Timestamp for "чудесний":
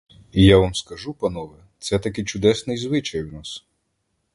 2.23-2.77